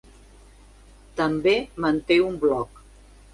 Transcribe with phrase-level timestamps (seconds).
[1.19, 1.53] També
[1.85, 2.83] manté un blog.